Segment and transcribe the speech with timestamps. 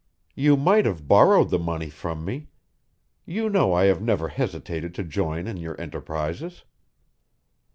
[0.33, 2.47] "You might have borrowed the money from me.
[3.23, 6.63] You know I have never hesitated to join in your enterprises."